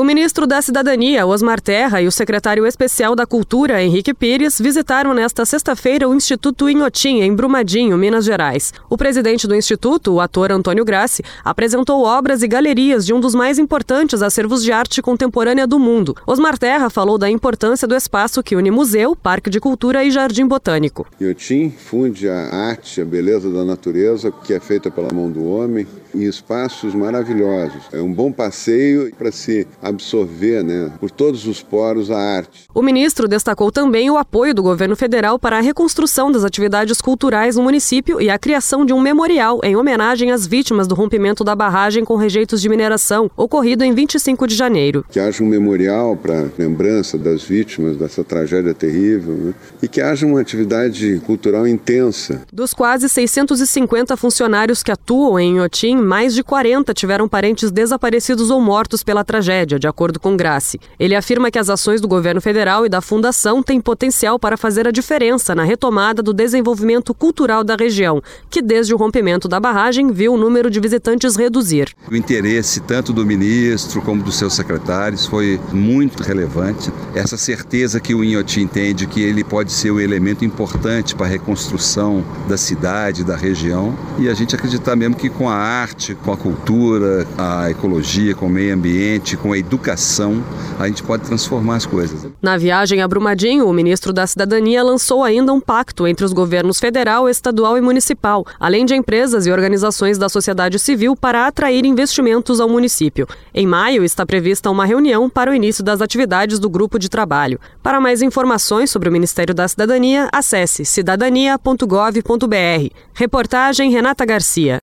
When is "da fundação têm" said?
62.88-63.80